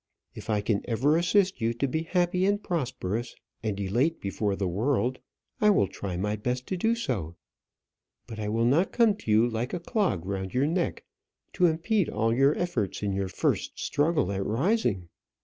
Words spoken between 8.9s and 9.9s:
come to you like a